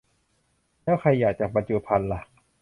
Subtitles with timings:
[0.83, 2.21] แล้วขยะจากบรรจุภัณฑ์ล่ะ